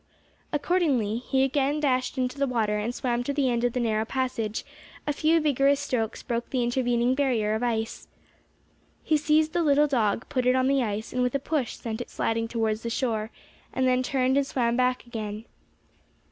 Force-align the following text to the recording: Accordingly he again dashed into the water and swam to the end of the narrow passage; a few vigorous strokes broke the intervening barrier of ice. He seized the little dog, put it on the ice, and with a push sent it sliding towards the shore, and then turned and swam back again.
Accordingly 0.51 1.17
he 1.19 1.43
again 1.43 1.79
dashed 1.79 2.17
into 2.17 2.39
the 2.39 2.47
water 2.47 2.79
and 2.79 2.95
swam 2.95 3.23
to 3.23 3.31
the 3.33 3.51
end 3.51 3.63
of 3.63 3.73
the 3.73 3.79
narrow 3.79 4.03
passage; 4.03 4.65
a 5.05 5.13
few 5.13 5.39
vigorous 5.39 5.79
strokes 5.79 6.23
broke 6.23 6.49
the 6.49 6.63
intervening 6.63 7.13
barrier 7.13 7.53
of 7.53 7.61
ice. 7.61 8.07
He 9.03 9.15
seized 9.15 9.53
the 9.53 9.61
little 9.61 9.85
dog, 9.85 10.27
put 10.27 10.47
it 10.47 10.55
on 10.55 10.65
the 10.65 10.81
ice, 10.81 11.13
and 11.13 11.21
with 11.21 11.35
a 11.35 11.39
push 11.39 11.75
sent 11.75 12.01
it 12.01 12.09
sliding 12.09 12.47
towards 12.47 12.81
the 12.81 12.89
shore, 12.89 13.29
and 13.71 13.87
then 13.87 14.01
turned 14.01 14.37
and 14.37 14.47
swam 14.47 14.75
back 14.75 15.05
again. 15.05 15.45